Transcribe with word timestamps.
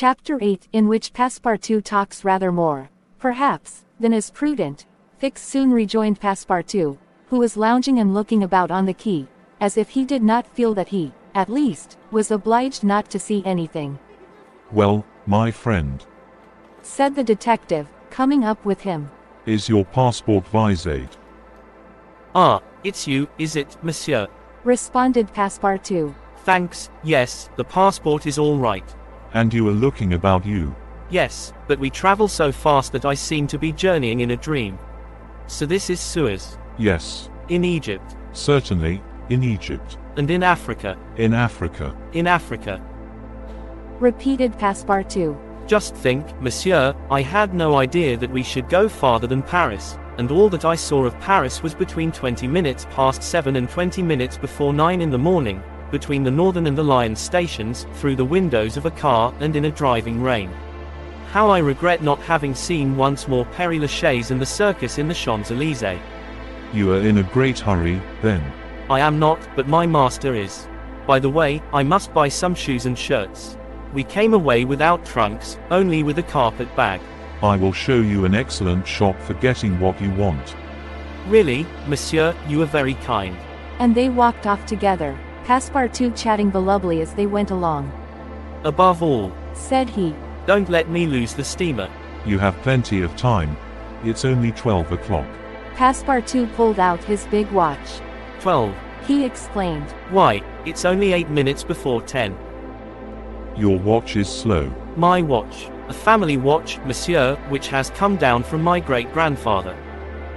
Chapter 0.00 0.38
8 0.40 0.68
in 0.74 0.86
which 0.86 1.12
Passepartout 1.12 1.82
talks 1.82 2.24
rather 2.24 2.52
more, 2.52 2.88
perhaps, 3.18 3.84
than 3.98 4.12
is 4.12 4.30
prudent. 4.30 4.86
Fix 5.16 5.42
soon 5.42 5.72
rejoined 5.72 6.20
Passepartout, 6.20 6.96
who 7.26 7.40
was 7.40 7.56
lounging 7.56 7.98
and 7.98 8.14
looking 8.14 8.44
about 8.44 8.70
on 8.70 8.86
the 8.86 8.94
quay, 8.94 9.26
as 9.60 9.76
if 9.76 9.88
he 9.88 10.04
did 10.04 10.22
not 10.22 10.46
feel 10.46 10.72
that 10.74 10.86
he, 10.86 11.10
at 11.34 11.48
least, 11.48 11.98
was 12.12 12.30
obliged 12.30 12.84
not 12.84 13.10
to 13.10 13.18
see 13.18 13.42
anything. 13.44 13.98
Well, 14.70 15.04
my 15.26 15.50
friend, 15.50 16.06
Said 16.82 17.16
the 17.16 17.24
detective, 17.24 17.88
coming 18.08 18.44
up 18.44 18.64
with 18.64 18.80
him. 18.80 19.10
is 19.46 19.68
your 19.68 19.84
passport 19.84 20.46
vised? 20.46 21.16
Ah, 22.36 22.60
it's 22.84 23.08
you, 23.08 23.26
is 23.36 23.56
it, 23.56 23.76
monsieur? 23.82 24.28
Responded 24.62 25.34
Passepartout. 25.34 26.14
Thanks, 26.44 26.88
yes, 27.02 27.50
the 27.56 27.64
passport 27.64 28.26
is 28.26 28.38
all 28.38 28.58
right. 28.58 28.94
And 29.34 29.52
you 29.52 29.68
are 29.68 29.72
looking 29.72 30.14
about 30.14 30.44
you. 30.46 30.74
Yes, 31.10 31.52
but 31.66 31.78
we 31.78 31.90
travel 31.90 32.28
so 32.28 32.52
fast 32.52 32.92
that 32.92 33.04
I 33.04 33.14
seem 33.14 33.46
to 33.48 33.58
be 33.58 33.72
journeying 33.72 34.20
in 34.20 34.32
a 34.32 34.36
dream. 34.36 34.78
So 35.46 35.64
this 35.66 35.90
is 35.90 36.00
Suez. 36.00 36.58
Yes, 36.78 37.30
In 37.48 37.64
Egypt. 37.64 38.16
certainly, 38.32 39.02
in 39.30 39.42
Egypt, 39.42 39.98
And 40.16 40.30
in 40.30 40.42
Africa. 40.42 40.96
in 41.16 41.32
Africa. 41.34 41.94
In 42.12 42.26
Africa. 42.26 42.80
Repeated 44.00 44.52
Passepartout. 44.58 45.36
Just 45.66 45.94
think, 45.94 46.24
monsieur, 46.40 46.94
I 47.10 47.20
had 47.22 47.52
no 47.54 47.76
idea 47.76 48.16
that 48.16 48.30
we 48.30 48.42
should 48.42 48.68
go 48.68 48.88
farther 48.88 49.26
than 49.26 49.42
Paris, 49.42 49.98
and 50.18 50.30
all 50.30 50.48
that 50.50 50.64
I 50.64 50.74
saw 50.74 51.04
of 51.04 51.18
Paris 51.20 51.62
was 51.62 51.74
between 51.74 52.10
20 52.12 52.46
minutes 52.48 52.86
past 52.90 53.22
7 53.22 53.56
and 53.56 53.68
20 53.68 54.02
minutes 54.02 54.38
before 54.38 54.72
9 54.72 55.00
in 55.02 55.10
the 55.10 55.18
morning, 55.18 55.62
between 55.90 56.22
the 56.22 56.30
Northern 56.30 56.66
and 56.66 56.76
the 56.76 56.82
Lion 56.82 57.16
stations, 57.16 57.86
through 57.94 58.16
the 58.16 58.24
windows 58.24 58.76
of 58.76 58.86
a 58.86 58.90
car, 58.90 59.34
and 59.40 59.56
in 59.56 59.64
a 59.64 59.70
driving 59.70 60.22
rain. 60.22 60.50
How 61.32 61.50
I 61.50 61.58
regret 61.58 62.02
not 62.02 62.18
having 62.20 62.54
seen 62.54 62.96
once 62.96 63.28
more 63.28 63.44
Père 63.46 63.78
Lachaise 63.78 64.30
and 64.30 64.40
the 64.40 64.46
circus 64.46 64.98
in 64.98 65.08
the 65.08 65.14
Champs-Élysées. 65.14 66.00
You 66.72 66.92
are 66.92 67.00
in 67.00 67.18
a 67.18 67.22
great 67.22 67.58
hurry, 67.58 68.00
then. 68.22 68.42
I 68.90 69.00
am 69.00 69.18
not, 69.18 69.38
but 69.54 69.68
my 69.68 69.86
master 69.86 70.34
is. 70.34 70.66
By 71.06 71.18
the 71.18 71.30
way, 71.30 71.62
I 71.72 71.82
must 71.82 72.14
buy 72.14 72.28
some 72.28 72.54
shoes 72.54 72.86
and 72.86 72.98
shirts. 72.98 73.56
We 73.92 74.04
came 74.04 74.34
away 74.34 74.64
without 74.64 75.04
trunks, 75.04 75.58
only 75.70 76.02
with 76.02 76.18
a 76.18 76.22
carpet 76.22 76.74
bag. 76.76 77.00
I 77.42 77.56
will 77.56 77.72
show 77.72 78.00
you 78.00 78.24
an 78.24 78.34
excellent 78.34 78.86
shop 78.86 79.20
for 79.20 79.34
getting 79.34 79.78
what 79.80 80.00
you 80.00 80.10
want. 80.12 80.56
Really, 81.26 81.66
monsieur, 81.86 82.34
you 82.48 82.62
are 82.62 82.66
very 82.66 82.94
kind. 82.94 83.36
And 83.78 83.94
they 83.94 84.08
walked 84.08 84.46
off 84.46 84.64
together, 84.66 85.18
Passepartout 85.48 86.14
chatting 86.14 86.50
volubly 86.50 87.00
as 87.00 87.14
they 87.14 87.24
went 87.24 87.50
along. 87.50 87.90
Above 88.64 89.02
all, 89.02 89.32
Said 89.54 89.88
he. 89.88 90.14
don't 90.44 90.68
let 90.68 90.90
me 90.90 91.06
lose 91.06 91.32
the 91.32 91.42
steamer. 91.42 91.88
You 92.26 92.38
have 92.38 92.60
plenty 92.60 93.00
of 93.00 93.16
time. 93.16 93.56
It's 94.04 94.26
only 94.26 94.52
12 94.52 94.92
o'clock. 94.92 95.26
Passepartout 95.74 96.54
pulled 96.54 96.78
out 96.78 97.02
his 97.02 97.24
big 97.28 97.50
watch. 97.50 98.02
12. 98.40 98.76
He 99.06 99.24
exclaimed. 99.24 99.90
Why, 100.10 100.42
it's 100.66 100.84
only 100.84 101.14
8 101.14 101.30
minutes 101.30 101.64
before 101.64 102.02
10. 102.02 102.36
Your 103.56 103.78
watch 103.78 104.16
is 104.16 104.28
slow. 104.28 104.70
My 104.96 105.22
watch. 105.22 105.70
A 105.88 105.94
family 105.94 106.36
watch, 106.36 106.78
monsieur, 106.80 107.36
which 107.48 107.68
has 107.68 107.88
come 107.88 108.18
down 108.18 108.42
from 108.42 108.60
my 108.62 108.80
great 108.80 109.10
grandfather. 109.14 109.74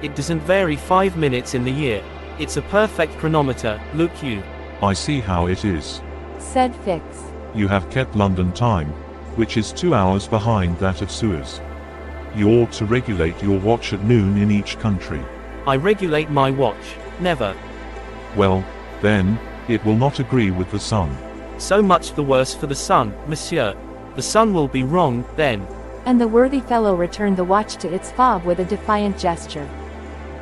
It 0.00 0.16
doesn't 0.16 0.40
vary 0.40 0.76
5 0.76 1.18
minutes 1.18 1.52
in 1.52 1.62
the 1.62 1.70
year. 1.70 2.02
It's 2.38 2.56
a 2.56 2.62
perfect 2.62 3.18
chronometer, 3.18 3.78
look 3.92 4.22
you. 4.22 4.42
I 4.84 4.92
see 4.92 5.18
how 5.18 5.46
it 5.46 5.64
is. 5.64 6.02
Said 6.38 6.76
Fix. 6.84 7.04
You 7.54 7.68
have 7.68 7.88
kept 7.88 8.14
London 8.14 8.52
time, 8.52 8.88
which 9.34 9.56
is 9.56 9.72
two 9.72 9.94
hours 9.94 10.28
behind 10.28 10.78
that 10.78 11.00
of 11.00 11.10
Suez. 11.10 11.62
You 12.36 12.50
ought 12.50 12.72
to 12.72 12.84
regulate 12.84 13.42
your 13.42 13.58
watch 13.58 13.94
at 13.94 14.04
noon 14.04 14.36
in 14.36 14.50
each 14.50 14.78
country. 14.78 15.24
I 15.66 15.76
regulate 15.76 16.28
my 16.28 16.50
watch. 16.50 16.96
Never. 17.18 17.56
Well, 18.36 18.62
then, 19.00 19.38
it 19.68 19.82
will 19.86 19.96
not 19.96 20.18
agree 20.18 20.50
with 20.50 20.70
the 20.70 20.78
sun. 20.78 21.16
So 21.56 21.80
much 21.80 22.12
the 22.12 22.22
worse 22.22 22.54
for 22.54 22.66
the 22.66 22.74
sun, 22.74 23.14
monsieur. 23.26 23.74
The 24.16 24.22
sun 24.22 24.52
will 24.52 24.68
be 24.68 24.82
wrong, 24.82 25.24
then. 25.34 25.66
And 26.04 26.20
the 26.20 26.28
worthy 26.28 26.60
fellow 26.60 26.94
returned 26.94 27.38
the 27.38 27.44
watch 27.44 27.76
to 27.76 27.90
its 27.90 28.10
fob 28.10 28.44
with 28.44 28.58
a 28.58 28.66
defiant 28.66 29.18
gesture. 29.18 29.66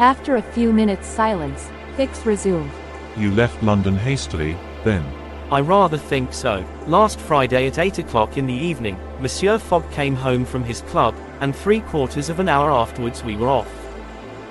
After 0.00 0.34
a 0.34 0.42
few 0.42 0.72
minutes' 0.72 1.06
silence, 1.06 1.70
Fix 1.96 2.26
resumed. 2.26 2.72
You 3.16 3.30
left 3.30 3.62
London 3.62 3.96
hastily, 3.96 4.56
then. 4.82 5.04
I 5.52 5.60
rather 5.60 5.96
think 5.98 6.32
so. 6.32 6.64
Last 6.86 7.20
Friday 7.20 7.68
at 7.68 7.78
8 7.78 7.98
o'clock 7.98 8.36
in 8.36 8.46
the 8.46 8.52
evening, 8.52 8.98
Monsieur 9.20 9.58
Fogg 9.58 9.88
came 9.92 10.16
home 10.16 10.44
from 10.44 10.64
his 10.64 10.80
club, 10.82 11.14
and 11.40 11.54
three 11.54 11.80
quarters 11.80 12.28
of 12.28 12.40
an 12.40 12.48
hour 12.48 12.70
afterwards 12.70 13.22
we 13.22 13.36
were 13.36 13.48
off. 13.48 13.70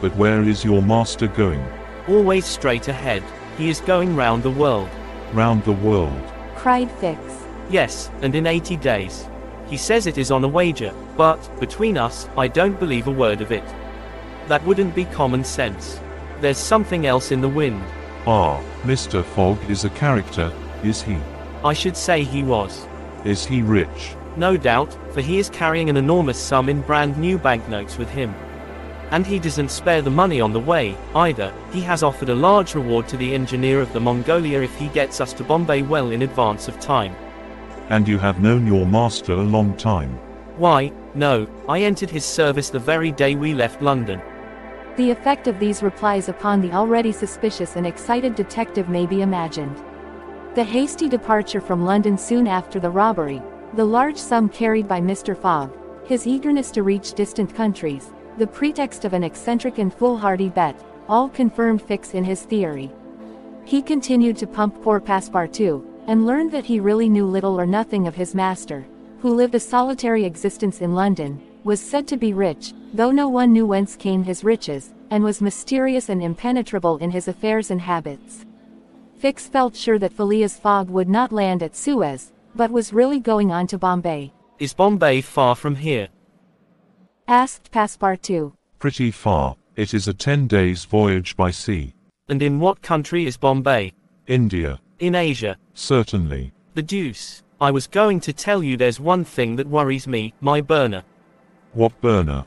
But 0.00 0.14
where 0.16 0.42
is 0.42 0.64
your 0.64 0.82
master 0.82 1.26
going? 1.26 1.66
Always 2.06 2.44
straight 2.44 2.86
ahead. 2.88 3.24
He 3.58 3.70
is 3.70 3.80
going 3.80 4.14
round 4.14 4.42
the 4.42 4.50
world. 4.50 4.90
Round 5.32 5.64
the 5.64 5.72
world. 5.72 6.22
Cried 6.54 6.90
Fix. 6.92 7.20
Yes, 7.70 8.10
and 8.20 8.34
in 8.34 8.46
80 8.46 8.76
days. 8.76 9.26
He 9.66 9.76
says 9.76 10.06
it 10.06 10.18
is 10.18 10.30
on 10.30 10.44
a 10.44 10.48
wager, 10.48 10.92
but, 11.16 11.38
between 11.58 11.96
us, 11.96 12.28
I 12.36 12.46
don't 12.46 12.78
believe 12.78 13.08
a 13.08 13.10
word 13.10 13.40
of 13.40 13.50
it. 13.50 13.64
That 14.46 14.64
wouldn't 14.64 14.94
be 14.94 15.06
common 15.06 15.42
sense. 15.42 15.98
There's 16.40 16.58
something 16.58 17.06
else 17.06 17.32
in 17.32 17.40
the 17.40 17.48
wind. 17.48 17.82
Ah, 18.26 18.58
Mr. 18.84 19.22
Fogg 19.22 19.58
is 19.68 19.84
a 19.84 19.90
character, 19.90 20.50
is 20.82 21.02
he? 21.02 21.18
I 21.62 21.74
should 21.74 21.96
say 21.96 22.24
he 22.24 22.42
was. 22.42 22.86
Is 23.24 23.44
he 23.44 23.60
rich? 23.60 24.16
No 24.36 24.56
doubt, 24.56 24.96
for 25.12 25.20
he 25.20 25.38
is 25.38 25.50
carrying 25.50 25.90
an 25.90 25.98
enormous 25.98 26.38
sum 26.38 26.70
in 26.70 26.80
brand 26.80 27.18
new 27.18 27.36
banknotes 27.36 27.98
with 27.98 28.08
him. 28.08 28.34
And 29.10 29.26
he 29.26 29.38
doesn't 29.38 29.70
spare 29.70 30.00
the 30.00 30.10
money 30.10 30.40
on 30.40 30.54
the 30.54 30.60
way, 30.60 30.96
either. 31.14 31.52
He 31.70 31.82
has 31.82 32.02
offered 32.02 32.30
a 32.30 32.34
large 32.34 32.74
reward 32.74 33.06
to 33.08 33.18
the 33.18 33.34
engineer 33.34 33.80
of 33.80 33.92
the 33.92 34.00
Mongolia 34.00 34.62
if 34.62 34.74
he 34.76 34.88
gets 34.88 35.20
us 35.20 35.34
to 35.34 35.44
Bombay 35.44 35.82
well 35.82 36.10
in 36.10 36.22
advance 36.22 36.66
of 36.66 36.80
time. 36.80 37.14
And 37.90 38.08
you 38.08 38.18
have 38.18 38.40
known 38.40 38.66
your 38.66 38.86
master 38.86 39.34
a 39.34 39.42
long 39.42 39.76
time. 39.76 40.18
Why, 40.56 40.92
no, 41.14 41.46
I 41.68 41.82
entered 41.82 42.10
his 42.10 42.24
service 42.24 42.70
the 42.70 42.78
very 42.78 43.12
day 43.12 43.34
we 43.34 43.52
left 43.52 43.82
London. 43.82 44.22
The 44.96 45.10
effect 45.10 45.48
of 45.48 45.58
these 45.58 45.82
replies 45.82 46.28
upon 46.28 46.60
the 46.60 46.72
already 46.72 47.10
suspicious 47.10 47.74
and 47.74 47.84
excited 47.84 48.36
detective 48.36 48.88
may 48.88 49.06
be 49.06 49.22
imagined. 49.22 49.76
The 50.54 50.62
hasty 50.62 51.08
departure 51.08 51.60
from 51.60 51.84
London 51.84 52.16
soon 52.16 52.46
after 52.46 52.78
the 52.78 52.90
robbery, 52.90 53.42
the 53.74 53.84
large 53.84 54.16
sum 54.16 54.48
carried 54.48 54.86
by 54.86 55.00
Mr. 55.00 55.36
Fogg, 55.36 55.76
his 56.04 56.28
eagerness 56.28 56.70
to 56.70 56.84
reach 56.84 57.14
distant 57.14 57.52
countries, 57.56 58.12
the 58.38 58.46
pretext 58.46 59.04
of 59.04 59.14
an 59.14 59.24
eccentric 59.24 59.78
and 59.78 59.92
foolhardy 59.92 60.48
bet, 60.48 60.80
all 61.08 61.28
confirmed 61.28 61.82
Fix 61.82 62.14
in 62.14 62.22
his 62.22 62.42
theory. 62.42 62.92
He 63.64 63.82
continued 63.82 64.36
to 64.36 64.46
pump 64.46 64.80
poor 64.82 65.00
Passepartout, 65.00 65.84
and 66.06 66.24
learned 66.24 66.52
that 66.52 66.66
he 66.66 66.78
really 66.78 67.08
knew 67.08 67.26
little 67.26 67.60
or 67.60 67.66
nothing 67.66 68.06
of 68.06 68.14
his 68.14 68.34
master, 68.34 68.86
who 69.20 69.34
lived 69.34 69.56
a 69.56 69.60
solitary 69.60 70.24
existence 70.24 70.80
in 70.80 70.94
London, 70.94 71.40
was 71.64 71.80
said 71.80 72.06
to 72.06 72.16
be 72.16 72.32
rich, 72.32 72.74
though 72.92 73.10
no 73.10 73.28
one 73.28 73.52
knew 73.52 73.66
whence 73.66 73.96
came 73.96 74.22
his 74.22 74.44
riches, 74.44 74.92
and 75.10 75.24
was 75.24 75.40
mysterious 75.40 76.08
and 76.10 76.22
impenetrable 76.22 76.98
in 76.98 77.10
his 77.10 77.26
affairs 77.26 77.70
and 77.70 77.80
habits. 77.80 78.44
Fix 79.16 79.48
felt 79.48 79.74
sure 79.74 79.98
that 79.98 80.12
Phileas 80.12 80.58
Fogg 80.58 80.90
would 80.90 81.08
not 81.08 81.32
land 81.32 81.62
at 81.62 81.74
Suez, 81.74 82.32
but 82.54 82.70
was 82.70 82.92
really 82.92 83.18
going 83.18 83.50
on 83.50 83.66
to 83.68 83.78
Bombay. 83.78 84.32
Is 84.58 84.74
Bombay 84.74 85.22
far 85.22 85.56
from 85.56 85.74
here? 85.74 86.08
Asked 87.26 87.72
Passepartout. 87.72 88.52
Pretty 88.78 89.10
far. 89.10 89.56
It 89.76 89.94
is 89.94 90.06
a 90.06 90.14
10 90.14 90.46
days 90.46 90.84
voyage 90.84 91.36
by 91.36 91.50
sea. 91.50 91.94
And 92.28 92.42
in 92.42 92.60
what 92.60 92.82
country 92.82 93.26
is 93.26 93.36
Bombay? 93.36 93.92
India. 94.26 94.78
In 94.98 95.14
Asia. 95.14 95.56
Certainly. 95.72 96.52
The 96.74 96.82
deuce. 96.82 97.42
I 97.60 97.70
was 97.70 97.86
going 97.86 98.20
to 98.20 98.32
tell 98.32 98.62
you 98.62 98.76
there's 98.76 99.00
one 99.00 99.24
thing 99.24 99.56
that 99.56 99.66
worries 99.66 100.06
me, 100.06 100.34
my 100.40 100.60
burner. 100.60 101.02
What 101.74 102.00
burner? 102.00 102.44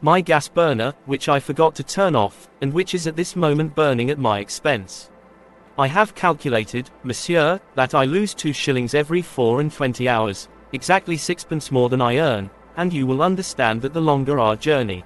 My 0.00 0.22
gas 0.22 0.48
burner, 0.48 0.94
which 1.04 1.28
I 1.28 1.40
forgot 1.40 1.74
to 1.74 1.82
turn 1.82 2.16
off, 2.16 2.48
and 2.62 2.72
which 2.72 2.94
is 2.94 3.06
at 3.06 3.16
this 3.16 3.36
moment 3.36 3.74
burning 3.74 4.08
at 4.08 4.18
my 4.18 4.38
expense. 4.38 5.10
I 5.78 5.86
have 5.88 6.14
calculated, 6.14 6.88
monsieur, 7.02 7.60
that 7.74 7.94
I 7.94 8.06
lose 8.06 8.32
two 8.32 8.54
shillings 8.54 8.94
every 8.94 9.20
four 9.20 9.60
and 9.60 9.70
twenty 9.70 10.08
hours, 10.08 10.48
exactly 10.72 11.18
sixpence 11.18 11.70
more 11.70 11.90
than 11.90 12.00
I 12.00 12.16
earn, 12.16 12.48
and 12.78 12.90
you 12.94 13.06
will 13.06 13.20
understand 13.20 13.82
that 13.82 13.92
the 13.92 14.00
longer 14.00 14.40
our 14.40 14.56
journey. 14.56 15.04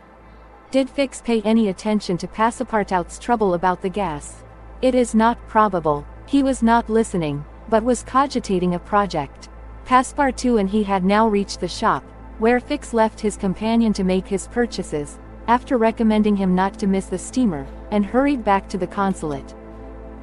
Did 0.70 0.88
Fix 0.88 1.20
pay 1.20 1.42
any 1.42 1.70
attention 1.70 2.16
to 2.18 2.28
Passepartout's 2.28 3.18
trouble 3.18 3.54
about 3.54 3.82
the 3.82 3.88
gas? 3.88 4.44
It 4.80 4.94
is 4.94 5.12
not 5.12 5.44
probable. 5.48 6.06
He 6.26 6.44
was 6.44 6.62
not 6.62 6.88
listening, 6.88 7.44
but 7.68 7.82
was 7.82 8.04
cogitating 8.04 8.76
a 8.76 8.78
project. 8.78 9.48
Passepartout 9.86 10.60
and 10.60 10.70
he 10.70 10.84
had 10.84 11.04
now 11.04 11.26
reached 11.26 11.58
the 11.58 11.66
shop, 11.66 12.04
where 12.38 12.60
Fix 12.60 12.94
left 12.94 13.20
his 13.20 13.36
companion 13.36 13.92
to 13.92 14.04
make 14.04 14.26
his 14.26 14.46
purchases, 14.48 15.18
after 15.48 15.78
recommending 15.78 16.36
him 16.36 16.54
not 16.54 16.78
to 16.78 16.86
miss 16.86 17.06
the 17.06 17.18
steamer, 17.18 17.66
and 17.90 18.04
hurried 18.04 18.44
back 18.44 18.68
to 18.68 18.78
the 18.78 18.86
consulate. 18.86 19.54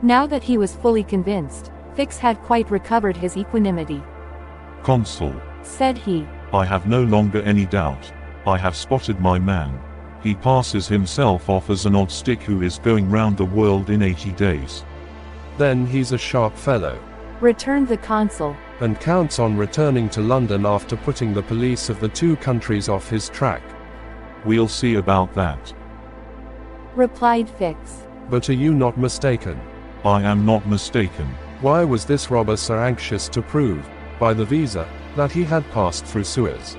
Now 0.02 0.28
that 0.28 0.44
he 0.44 0.58
was 0.58 0.76
fully 0.76 1.04
convinced, 1.04 1.72
Fix 1.96 2.18
had 2.18 2.42
quite 2.42 2.70
recovered 2.70 3.18
his 3.18 3.38
equanimity. 3.38 4.04
Consul, 4.84 5.34
said 5.64 5.98
he. 5.98 6.28
I 6.54 6.66
have 6.66 6.88
no 6.88 7.04
longer 7.04 7.42
any 7.42 7.66
doubt. 7.66 8.12
I 8.46 8.58
have 8.58 8.76
spotted 8.76 9.20
my 9.20 9.40
man. 9.40 9.80
He 10.22 10.36
passes 10.36 10.88
himself 10.88 11.50
off 11.50 11.70
as 11.70 11.86
an 11.86 11.96
odd 11.96 12.12
stick 12.12 12.42
who 12.42 12.62
is 12.62 12.80
going 12.80 13.10
round 13.10 13.38
the 13.38 13.46
world 13.46 13.90
in 13.90 14.02
80 14.02 14.32
days. 14.34 14.84
Then 15.58 15.86
he's 15.86 16.12
a 16.12 16.18
sharp 16.18 16.56
fellow, 16.56 17.00
Returned 17.42 17.88
the 17.88 17.98
consul. 17.98 18.56
and 18.82 19.00
counts 19.00 19.40
on 19.40 19.58
returning 19.58 20.10
to 20.10 20.22
London 20.22 20.66
after 20.66 20.96
putting 20.98 21.34
the 21.34 21.44
police 21.44 21.90
of 21.90 22.00
the 22.00 22.10
two 22.10 22.36
countries 22.38 22.90
off 22.90 23.10
his 23.10 23.30
track. 23.30 23.62
We'll 24.44 24.68
see 24.68 24.96
about 24.96 25.34
that. 25.34 25.74
Replied 26.96 27.50
Fix. 27.50 28.04
But 28.30 28.50
are 28.50 28.54
you 28.54 28.74
not 28.74 28.98
mistaken? 28.98 29.60
I 30.04 30.22
am 30.22 30.46
not 30.46 30.68
mistaken. 30.68 31.28
Why 31.62 31.84
was 31.84 32.06
this 32.06 32.30
robber 32.30 32.58
so 32.58 32.80
anxious 32.80 33.28
to 33.30 33.42
prove, 33.42 33.90
by 34.20 34.34
the 34.34 34.46
visa, 34.46 34.88
that 35.16 35.32
he 35.32 35.44
had 35.44 35.70
passed 35.72 36.06
through 36.06 36.26
Suez? 36.26 36.76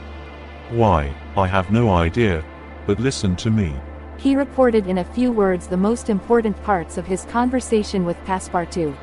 Why, 0.71 1.15
I 1.37 1.47
have 1.47 1.71
no 1.71 1.91
idea, 1.91 2.45
but 2.87 3.01
listen 3.01 3.37
to 3.37 3.51
me. 3.51 3.75
He 4.17 4.37
reported 4.37 4.87
in 4.87 4.99
a 4.99 5.05
few 5.05 5.33
words 5.33 5.67
the 5.67 5.77
most 5.77 6.09
important 6.09 6.63
parts 6.63 6.99
of 6.99 7.07
his 7.07 7.25
conversation 7.25 8.05
with 8.05 8.17
Passepartout. 8.25 8.97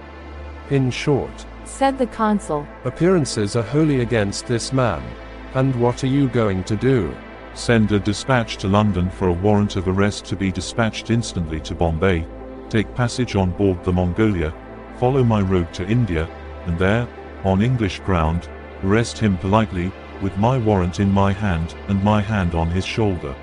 In 0.74 0.90
short, 0.90 1.46
Said 1.66 2.00
the 2.00 2.08
consul. 2.08 2.66
appearances 2.84 3.56
are 3.56 3.62
wholly 3.62 4.00
against 4.02 4.48
this 4.48 4.74
man. 4.74 5.04
And 5.54 5.76
what 5.76 6.04
are 6.04 6.08
you 6.08 6.28
going 6.30 6.64
to 6.64 6.76
do? 6.76 7.16
Send 7.54 7.92
a 7.92 8.00
dispatch 8.00 8.58
to 8.58 8.68
London 8.68 9.12
for 9.12 9.28
a 9.28 9.40
warrant 9.46 9.76
of 9.76 9.88
arrest 9.88 10.26
to 10.26 10.36
be 10.36 10.52
dispatched 10.52 11.12
instantly 11.12 11.60
to 11.60 11.76
Bombay, 11.76 12.26
take 12.70 12.96
passage 12.96 13.36
on 13.36 13.52
board 13.52 13.84
the 13.84 13.94
Mongolia, 13.94 14.52
follow 14.98 15.24
my 15.24 15.42
road 15.42 15.72
to 15.76 15.88
India, 15.88 16.28
and 16.66 16.80
there, 16.80 17.08
on 17.44 17.62
English 17.62 18.00
ground, 18.00 18.50
arrest 18.84 19.20
him 19.20 19.38
politely, 19.38 19.92
with 20.24 20.36
my 20.38 20.58
warrant 20.58 21.00
in 21.00 21.12
my 21.12 21.32
hand 21.32 21.76
and 21.88 22.04
my 22.04 22.20
hand 22.20 22.56
on 22.56 22.72
his 22.72 22.84
shoulder. 22.84 23.36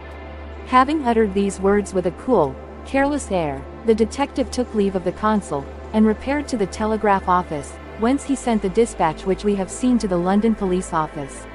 Having 0.67 1.07
uttered 1.07 1.33
these 1.33 1.61
words 1.61 1.95
with 1.95 2.07
a 2.07 2.17
cool, 2.27 2.57
careless 2.91 3.31
air, 3.31 3.63
the 3.87 3.95
detective 3.95 4.51
took 4.51 4.75
leave 4.75 4.97
of 4.97 5.05
the 5.05 5.13
consul, 5.13 5.65
and 5.93 6.05
repaired 6.05 6.49
to 6.49 6.57
the 6.57 6.67
telegraph 6.67 7.29
office, 7.29 7.71
whence 8.01 8.25
he 8.25 8.35
sent 8.35 8.61
the 8.61 8.69
dispatch 8.71 9.25
which 9.25 9.45
we 9.45 9.55
have 9.55 9.71
seen 9.71 9.97
to 9.97 10.09
the 10.09 10.17
London 10.17 10.57
police 10.57 10.93
office. 10.93 11.47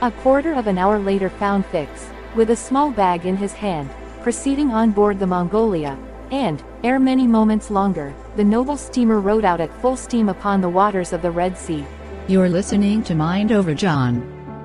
A 0.00 0.10
quarter 0.10 0.54
of 0.54 0.66
an 0.66 0.78
hour 0.78 0.98
later 0.98 1.28
found 1.28 1.66
Fix, 1.66 2.08
with 2.34 2.48
a 2.48 2.56
small 2.56 2.90
bag 2.90 3.26
in 3.26 3.36
his 3.36 3.52
hand, 3.52 3.90
proceeding 4.22 4.70
on 4.70 4.92
board 4.92 5.18
the 5.18 5.26
Mongolia, 5.26 5.98
and, 6.30 6.62
ere 6.82 6.98
many 6.98 7.26
moments 7.26 7.70
longer, 7.70 8.14
the 8.36 8.44
noble 8.44 8.78
steamer 8.78 9.20
rode 9.20 9.44
out 9.44 9.60
at 9.60 9.78
full 9.82 9.94
steam 9.94 10.30
upon 10.30 10.62
the 10.62 10.70
waters 10.70 11.12
of 11.12 11.20
the 11.20 11.30
Red 11.30 11.58
Sea. 11.58 11.84
You're 12.28 12.48
listening 12.48 13.02
to 13.02 13.14
Mind 13.14 13.52
Over 13.52 13.74
John, 13.74 14.22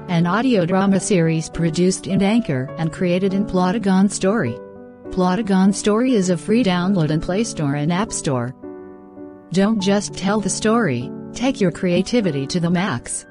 an 0.08 0.26
audio 0.26 0.66
drama 0.66 1.02
series 1.02 1.50
produced 1.50 2.08
in 2.08 2.22
Anchor 2.22 2.74
and 2.78 2.94
created 2.94 3.34
in 3.34 3.46
Plotagon 3.46 4.10
Story. 4.10 4.58
Plotagon 5.12 5.74
Story 5.74 6.14
is 6.14 6.30
a 6.30 6.38
free 6.38 6.64
download 6.64 7.10
in 7.10 7.20
Play 7.20 7.44
Store 7.44 7.76
and 7.76 7.92
App 7.92 8.12
Store. 8.12 8.54
Don't 9.52 9.82
just 9.82 10.14
tell 10.14 10.40
the 10.40 10.50
story, 10.50 11.10
take 11.34 11.60
your 11.60 11.72
creativity 11.72 12.46
to 12.48 12.60
the 12.60 12.70
max. 12.70 13.26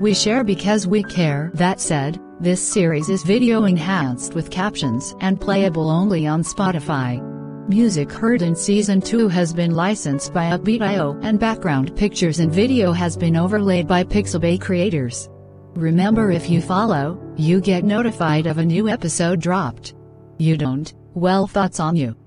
We 0.00 0.14
share 0.14 0.44
because 0.44 0.86
we 0.86 1.02
care. 1.02 1.50
That 1.54 1.80
said, 1.80 2.20
this 2.40 2.60
series 2.60 3.08
is 3.08 3.22
video 3.22 3.64
enhanced 3.64 4.34
with 4.34 4.50
captions 4.50 5.14
and 5.20 5.40
playable 5.40 5.90
only 5.90 6.26
on 6.26 6.42
Spotify. 6.42 7.20
Music 7.68 8.12
heard 8.12 8.42
in 8.42 8.54
season 8.54 9.00
2 9.00 9.26
has 9.28 9.52
been 9.52 9.74
licensed 9.74 10.34
by 10.34 10.50
Uppbeat.io 10.50 11.18
and 11.22 11.40
background 11.40 11.96
pictures 11.96 12.38
and 12.38 12.52
video 12.52 12.92
has 12.92 13.16
been 13.16 13.36
overlaid 13.36 13.88
by 13.88 14.04
Pixabay 14.04 14.60
creators. 14.60 15.28
Remember 15.74 16.30
if 16.30 16.50
you 16.50 16.60
follow, 16.60 17.18
you 17.36 17.60
get 17.60 17.82
notified 17.82 18.46
of 18.46 18.58
a 18.58 18.64
new 18.64 18.88
episode 18.88 19.40
dropped. 19.40 19.94
You 20.38 20.56
don't, 20.56 20.92
well 21.14 21.46
thoughts 21.46 21.80
on 21.80 21.96
you. 21.96 22.23